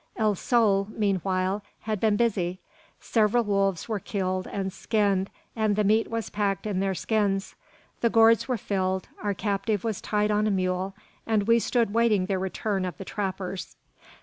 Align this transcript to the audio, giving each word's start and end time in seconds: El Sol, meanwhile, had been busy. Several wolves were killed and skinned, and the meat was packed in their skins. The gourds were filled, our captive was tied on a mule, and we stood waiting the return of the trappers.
El 0.15 0.33
Sol, 0.33 0.87
meanwhile, 0.89 1.61
had 1.81 1.99
been 1.99 2.15
busy. 2.15 2.59
Several 2.99 3.43
wolves 3.43 3.87
were 3.87 3.99
killed 3.99 4.47
and 4.47 4.73
skinned, 4.73 5.29
and 5.55 5.75
the 5.75 5.83
meat 5.83 6.09
was 6.09 6.31
packed 6.31 6.65
in 6.65 6.79
their 6.79 6.95
skins. 6.95 7.53
The 7.99 8.09
gourds 8.09 8.47
were 8.47 8.57
filled, 8.57 9.09
our 9.21 9.35
captive 9.35 9.83
was 9.83 10.01
tied 10.01 10.31
on 10.31 10.47
a 10.47 10.49
mule, 10.49 10.95
and 11.27 11.43
we 11.43 11.59
stood 11.59 11.93
waiting 11.93 12.25
the 12.25 12.39
return 12.39 12.83
of 12.83 12.97
the 12.97 13.05
trappers. 13.05 13.75